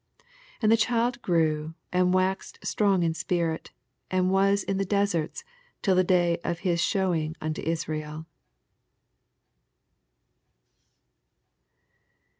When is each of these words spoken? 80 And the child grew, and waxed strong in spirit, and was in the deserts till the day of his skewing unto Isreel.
80 0.21 0.29
And 0.63 0.71
the 0.71 0.77
child 0.77 1.21
grew, 1.21 1.75
and 1.93 2.11
waxed 2.11 2.57
strong 2.63 3.03
in 3.03 3.13
spirit, 3.13 3.69
and 4.09 4.31
was 4.31 4.63
in 4.63 4.77
the 4.79 4.83
deserts 4.83 5.43
till 5.83 5.93
the 5.93 6.03
day 6.03 6.39
of 6.43 6.61
his 6.61 6.81
skewing 6.81 7.35
unto 7.39 7.61
Isreel. 7.61 8.25